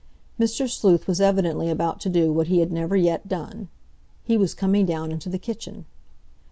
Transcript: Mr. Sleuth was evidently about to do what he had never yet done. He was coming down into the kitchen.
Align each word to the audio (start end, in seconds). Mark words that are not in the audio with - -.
Mr. 0.39 0.67
Sleuth 0.67 1.05
was 1.05 1.21
evidently 1.21 1.69
about 1.69 1.99
to 1.99 2.09
do 2.09 2.33
what 2.33 2.47
he 2.47 2.57
had 2.57 2.71
never 2.71 2.95
yet 2.95 3.27
done. 3.27 3.67
He 4.23 4.35
was 4.35 4.55
coming 4.55 4.87
down 4.87 5.11
into 5.11 5.29
the 5.29 5.37
kitchen. 5.37 5.85